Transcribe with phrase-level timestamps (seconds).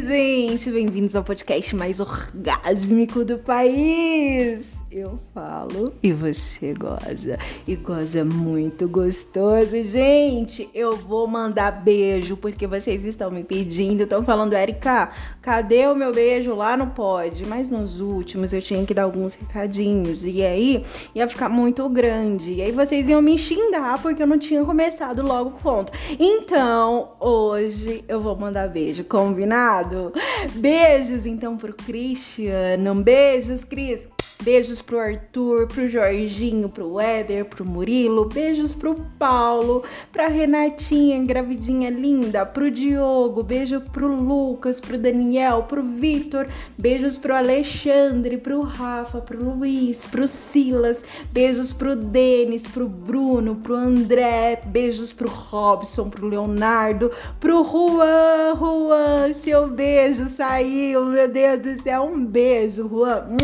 [0.00, 4.75] gente, bem-vindos ao podcast mais orgásmico do país.
[4.98, 7.38] Eu falo e você goza.
[7.68, 9.84] E goza muito gostoso.
[9.84, 14.04] Gente, eu vou mandar beijo porque vocês estão me pedindo.
[14.04, 15.10] Estão falando, Erika,
[15.42, 16.54] cadê o meu beijo?
[16.54, 17.44] Lá não pode.
[17.44, 20.24] Mas nos últimos eu tinha que dar alguns recadinhos.
[20.24, 20.82] E aí
[21.14, 22.54] ia ficar muito grande.
[22.54, 25.92] E aí vocês iam me xingar porque eu não tinha começado logo o conto.
[26.18, 29.04] Então, hoje eu vou mandar beijo.
[29.04, 30.10] Combinado?
[30.54, 32.94] Beijos então pro Cristiano.
[32.94, 34.15] Beijos, Cris.
[34.46, 38.26] Beijos pro Arthur, pro Jorginho, pro Éder, pro Murilo.
[38.26, 39.82] Beijos pro Paulo,
[40.12, 43.42] pra Renatinha, gravidinha linda, pro Diogo.
[43.42, 46.46] Beijo pro Lucas, pro Daniel, pro Vitor.
[46.78, 51.02] Beijos pro Alexandre, pro Rafa, pro Luiz, pro Silas.
[51.32, 54.60] Beijos pro Denis, pro Bruno, pro André.
[54.64, 57.10] Beijos pro Robson, pro Leonardo,
[57.40, 58.54] pro Juan.
[58.56, 62.04] Juan, seu beijo saiu, meu Deus do céu.
[62.04, 63.38] Um beijo, Juan.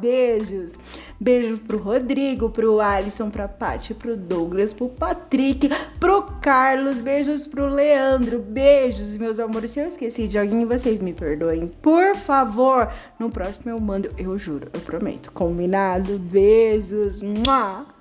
[0.00, 0.78] Beijo beijos.
[1.18, 6.98] Beijo pro Rodrigo, pro Alisson, pra Paty, pro Douglas, pro Patrick, pro Carlos.
[6.98, 8.38] Beijos pro Leandro.
[8.38, 9.70] Beijos, meus amores.
[9.70, 11.68] Se eu esqueci de alguém, vocês me perdoem.
[11.80, 15.32] Por favor, no próximo eu mando, eu juro, eu prometo.
[15.32, 16.18] Combinado?
[16.18, 17.22] Beijos.
[17.22, 17.95] Mua!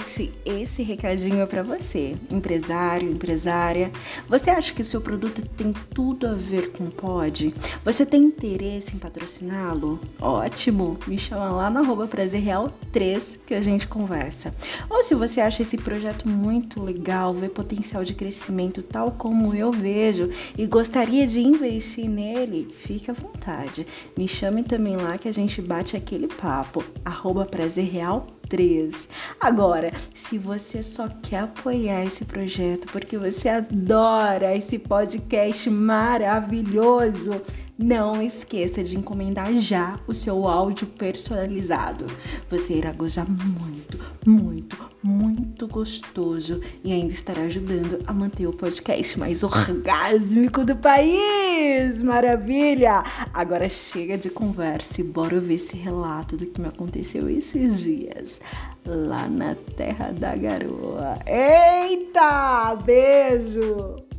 [0.00, 3.92] Gente, esse recadinho é para você, empresário, empresária.
[4.28, 7.54] Você acha que o seu produto tem tudo a ver com pod?
[7.84, 10.00] Você tem interesse em patrociná-lo?
[10.18, 10.98] Ótimo!
[11.06, 14.54] Me chama lá no arroba Prazer Real 3 que a gente conversa.
[14.88, 19.70] Ou se você acha esse projeto muito legal, vê potencial de crescimento tal como eu
[19.70, 23.86] vejo e gostaria de investir nele, fique à vontade.
[24.16, 26.82] Me chame também lá que a gente bate aquele papo.
[27.04, 29.08] Arroba Prazer Real 3.
[29.40, 37.40] Agora, se você só quer apoiar esse projeto porque você adora esse podcast maravilhoso,
[37.82, 42.04] não esqueça de encomendar já o seu áudio personalizado.
[42.50, 49.18] Você irá gozar muito, muito, muito gostoso e ainda estará ajudando a manter o podcast
[49.18, 52.02] mais orgásmico do país.
[52.02, 53.02] Maravilha!
[53.32, 58.40] Agora chega de conversa e bora ver esse relato do que me aconteceu esses dias
[58.84, 61.14] lá na terra da garoa.
[61.26, 62.74] Eita!
[62.84, 64.09] Beijo!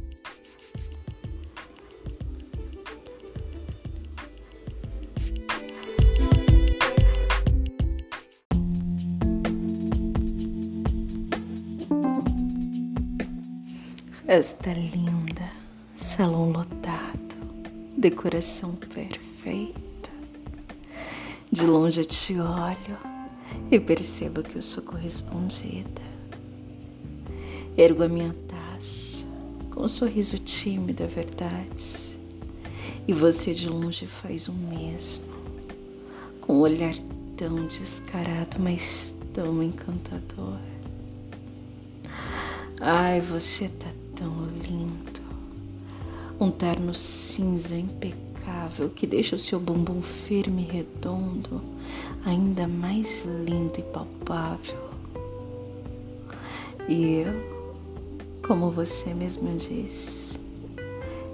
[14.24, 15.52] Festa linda,
[15.96, 17.36] salão lotado,
[17.98, 20.10] decoração perfeita.
[21.52, 22.98] De longe eu te olho
[23.72, 26.02] e percebo que eu sou correspondida.
[27.76, 29.26] Ergo a minha taça
[29.72, 32.20] com um sorriso tímido, é verdade.
[33.08, 35.26] E você de longe faz o mesmo,
[36.40, 36.94] com um olhar
[37.36, 40.60] tão descarado, mas tão encantador.
[42.80, 45.20] Ai, você tá tão lindo.
[46.40, 51.60] Um terno cinza impecável que deixa o seu bumbum firme e redondo
[52.24, 54.92] ainda mais lindo e palpável.
[56.88, 57.34] E eu,
[58.46, 60.40] como você mesmo disse,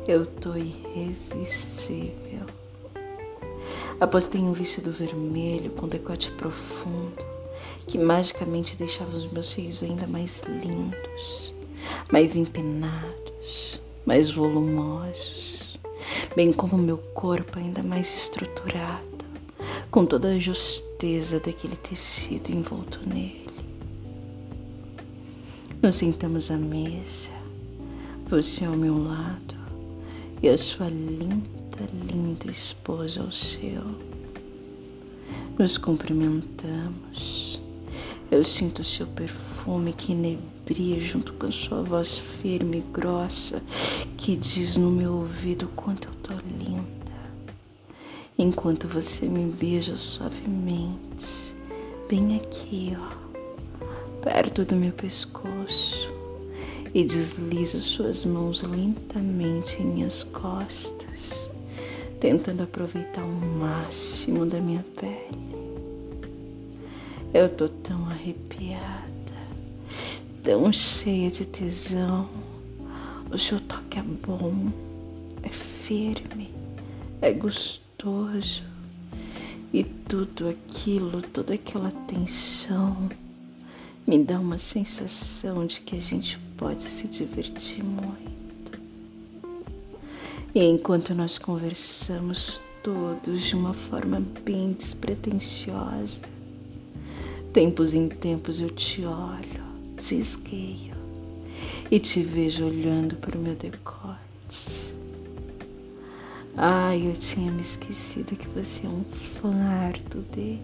[0.07, 2.45] eu tô irresistível.
[3.99, 7.25] Apostei um vestido vermelho com decote profundo
[7.85, 11.56] que magicamente deixava os meus seios ainda mais lindos
[12.11, 15.77] mais empinados, mais volumosos,
[16.35, 19.25] bem como meu corpo ainda mais estruturado,
[19.91, 23.47] com toda a justeza daquele tecido envolto nele.
[25.81, 27.29] Nos sentamos à mesa,
[28.27, 29.55] você ao meu lado
[30.41, 31.47] e a sua linda,
[32.11, 33.83] linda esposa ao seu.
[35.57, 37.61] Nos cumprimentamos.
[38.29, 43.61] Eu sinto seu perfume que inebria brilha junto com a sua voz firme e grossa
[44.17, 46.83] que diz no meu ouvido quanto eu tô linda.
[48.37, 51.55] Enquanto você me beija suavemente,
[52.09, 56.13] bem aqui, ó, perto do meu pescoço,
[56.93, 61.49] e desliza suas mãos lentamente em minhas costas,
[62.19, 65.47] tentando aproveitar o máximo da minha pele.
[67.33, 69.16] Eu tô tão arrepiada
[70.47, 72.29] tão cheia de tesão.
[73.29, 74.71] O seu toque é bom,
[75.43, 76.53] é firme,
[77.21, 78.63] é gostoso.
[79.73, 83.09] E tudo aquilo, toda aquela tensão,
[84.07, 88.79] me dá uma sensação de que a gente pode se divertir muito.
[90.55, 96.21] E enquanto nós conversamos todos de uma forma bem despretensiosa,
[97.51, 99.66] tempos em tempos eu te olho,
[99.97, 100.95] te esgueio
[101.89, 104.93] e te vejo olhando para o meu decote.
[106.55, 110.61] Ai, eu tinha me esquecido que você é um fardo dele.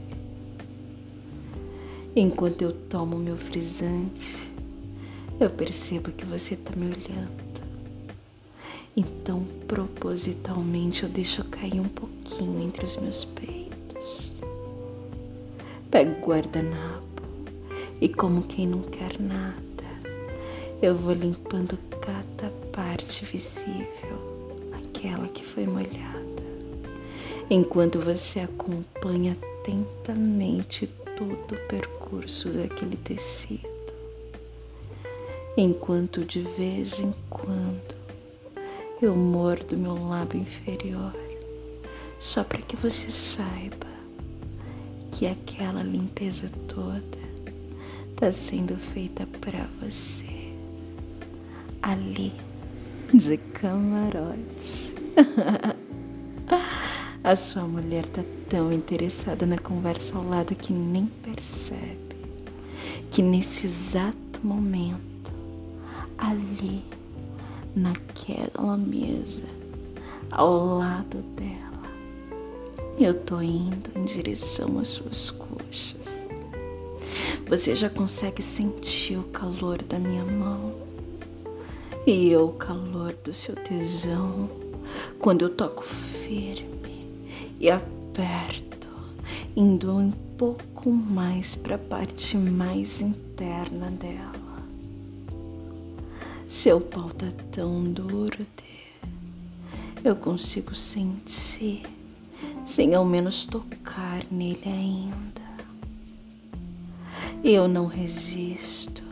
[2.16, 4.38] Enquanto eu tomo meu frisante,
[5.40, 7.44] eu percebo que você está me olhando.
[8.96, 14.32] Então, propositalmente, eu deixo cair um pouquinho entre os meus peitos.
[15.90, 17.13] Pego o guardanapo
[18.04, 19.56] e, como quem não quer nada,
[20.82, 26.44] eu vou limpando cada parte visível, aquela que foi molhada,
[27.50, 30.86] enquanto você acompanha atentamente
[31.16, 33.70] todo o percurso daquele tecido,
[35.56, 37.96] enquanto de vez em quando
[39.02, 41.16] eu mordo meu lábio inferior,
[42.20, 43.88] só para que você saiba
[45.10, 47.24] que aquela limpeza toda
[48.24, 50.54] está sendo feita para você,
[51.82, 52.32] ali
[53.14, 54.96] de camarote.
[57.22, 62.16] A sua mulher tá tão interessada na conversa ao lado que nem percebe
[63.12, 65.32] que nesse exato momento,
[66.18, 66.82] ali,
[67.76, 69.44] naquela mesa,
[70.32, 71.90] ao lado dela,
[72.98, 76.33] eu tô indo em direção às suas coxas.
[77.48, 80.74] Você já consegue sentir o calor da minha mão
[82.08, 84.50] e eu o calor do seu tesão
[85.20, 87.08] quando eu toco firme
[87.60, 88.90] e aperto,
[89.56, 94.34] indo um pouco mais para a parte mais interna dela.
[96.48, 98.74] Seu pau tá tão duro de
[100.04, 101.84] eu consigo sentir
[102.66, 105.43] sem ao menos tocar nele ainda.
[107.44, 109.04] Eu não resisto.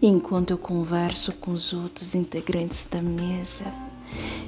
[0.00, 3.72] Enquanto eu converso com os outros integrantes da mesa,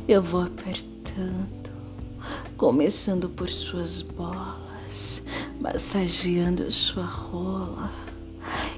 [0.08, 1.64] eu vou apertando
[2.56, 5.22] começando por suas bolas,
[5.60, 7.90] massageando sua rola,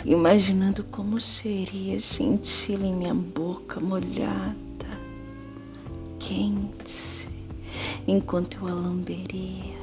[0.04, 4.56] imaginando como seria senti-la em minha boca molhada,
[6.18, 7.28] quente,
[8.06, 9.76] enquanto eu a lamberia,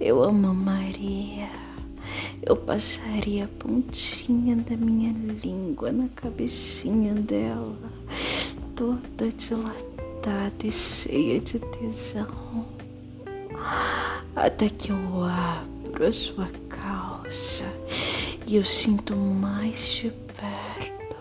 [0.00, 1.48] eu a mamaria,
[2.42, 5.12] eu passaria a pontinha da minha
[5.42, 7.92] língua na cabecinha dela,
[8.74, 12.66] toda dilatada e cheia de tesão
[14.34, 17.64] até que eu abro a sua calça
[18.46, 21.16] e eu sinto mais de perto.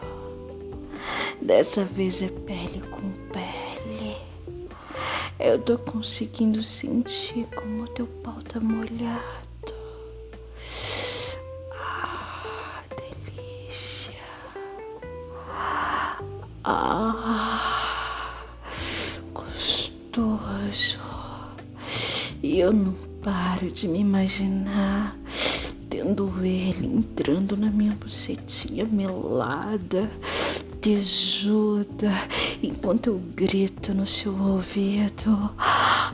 [1.41, 4.17] Dessa vez é pele com pele.
[5.39, 9.46] Eu tô conseguindo sentir como teu pau tá molhado.
[22.41, 25.15] E eu não paro de me imaginar
[25.89, 30.09] tendo ele entrando na minha bucetinha melada,
[30.81, 32.11] tesuda,
[32.63, 35.51] enquanto eu grito no seu ouvido.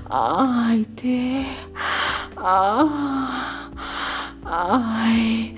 [0.10, 1.46] Ai, Dê.
[2.36, 3.70] Ah,
[4.44, 5.56] ai,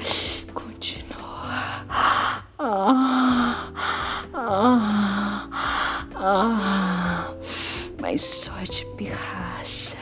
[0.53, 1.85] continua.
[2.59, 3.14] Ah,
[8.15, 9.97] mas só de pirraça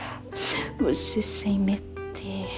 [0.78, 2.48] você sem meter,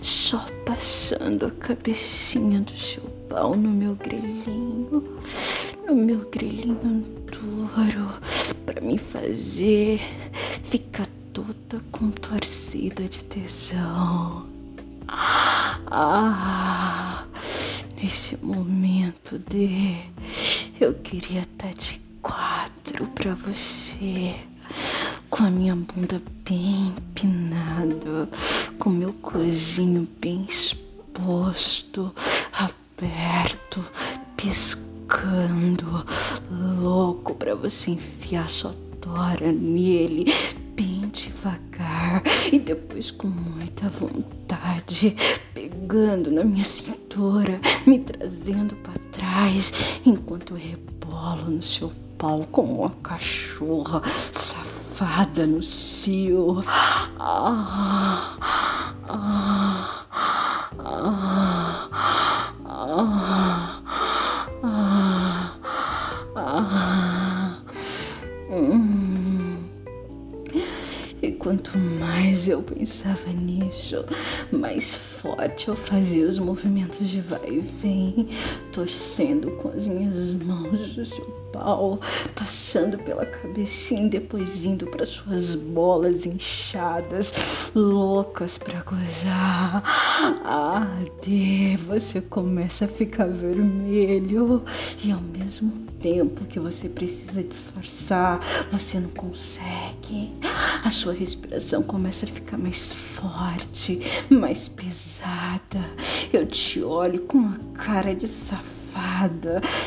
[0.00, 5.18] só passando a cabecinha do seu pau no meu grelhinho,
[5.86, 8.18] no meu grelhinho duro,
[8.64, 10.00] para me fazer
[10.64, 14.46] ficar toda contorcida de tesão.
[15.08, 17.26] Ah,
[18.02, 19.98] nesse momento de
[20.80, 22.61] eu queria estar de quatro
[23.14, 24.34] para você.
[25.30, 28.28] Com a minha bunda bem empinada,
[28.78, 32.12] com meu cojinho bem exposto,
[32.52, 33.84] aberto,
[34.36, 36.04] piscando,
[36.50, 40.32] louco para você enfiar sua tora nele
[40.74, 42.22] bem devagar
[42.52, 45.14] e depois com muita vontade,
[45.54, 52.82] pegando na minha cintura, me trazendo para trás enquanto eu rebolo no seu pau como
[52.82, 54.00] uma cachorra
[54.32, 56.62] safada no cio.
[71.20, 74.04] E quanto mais eu pensava nisso,
[74.52, 78.28] mais forte eu fazia os movimentos de vai e vem,
[78.70, 82.00] torcendo com as minhas mãos o seu pau,
[82.34, 87.32] passando pela cabecinha, depois indo para suas bolas inchadas,
[87.74, 89.82] loucas para gozar.
[90.44, 90.86] Ah,
[91.22, 94.62] de você começa a ficar vermelho
[95.04, 98.40] e ao mesmo tempo que você precisa disfarçar,
[98.70, 100.32] você não consegue.
[100.82, 105.80] A sua respiração começa a ficar mais forte, mais pesada.
[106.32, 108.26] Eu te olho com uma cara de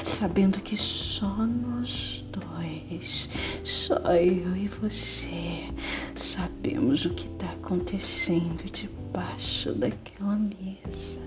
[0.03, 3.29] sabendo que só nós dois,
[3.63, 5.67] só eu e você,
[6.15, 11.21] sabemos o que está acontecendo debaixo daquela mesa,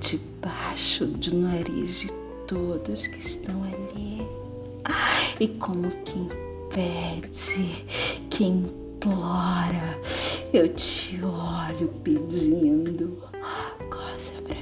[0.00, 2.12] debaixo do nariz de
[2.46, 4.26] todos que estão ali.
[5.38, 6.28] E como quem
[6.70, 7.84] pede,
[8.28, 9.98] quem implora,
[10.52, 13.22] eu te olho pedindo,
[13.88, 14.59] goza pra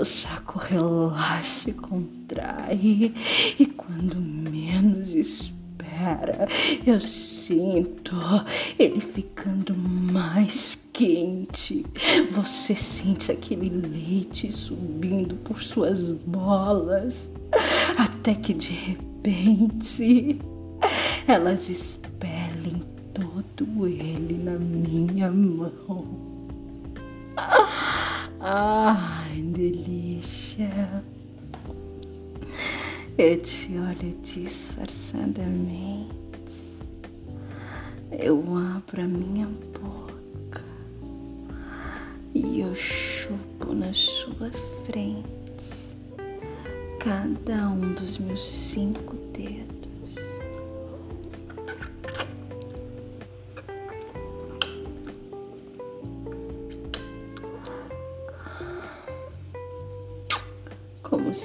[0.00, 3.12] seu saco relaxa e contrai,
[3.58, 6.48] e quando menos espera,
[6.86, 8.16] eu sinto
[8.78, 11.84] ele ficando mais quente.
[12.30, 17.30] Você sente aquele leite subindo por suas bolas,
[17.98, 20.40] até que de repente
[21.26, 26.30] elas expelem todo ele na minha mão.
[28.42, 29.19] Ai,
[29.60, 31.04] delícia!
[33.18, 36.00] Eu te olho disfarçadamente.
[38.10, 39.46] Eu abro a minha
[39.78, 40.64] boca
[42.34, 44.50] e eu chupo na sua
[44.86, 45.28] frente
[46.98, 49.79] cada um dos meus cinco dedos.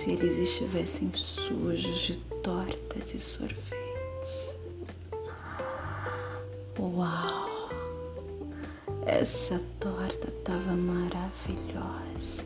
[0.06, 4.56] Se eles estivessem sujos de torta de sorvete.
[6.78, 7.70] Uau!
[9.04, 12.46] Essa torta estava maravilhosa.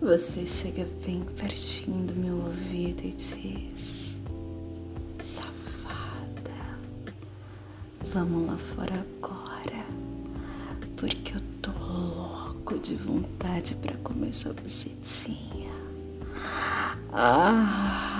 [0.00, 4.16] Você chega bem pertinho do meu ouvido e diz:
[5.22, 6.78] Safada,
[8.10, 9.84] vamos lá fora agora,
[10.96, 11.45] porque eu
[12.86, 15.70] de vontade para comer sua bucetinha.
[17.12, 18.15] Ah,